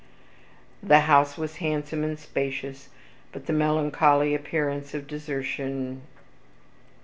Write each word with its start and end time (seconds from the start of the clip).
The 0.81 1.01
house 1.01 1.37
was 1.37 1.57
handsome 1.57 2.03
and 2.03 2.17
spacious, 2.19 2.89
but 3.31 3.45
the 3.45 3.53
melancholy 3.53 4.33
appearance 4.33 4.95
of 4.95 5.05
desertion 5.05 6.01